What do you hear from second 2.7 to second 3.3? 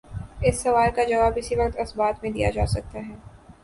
سکتا ہے۔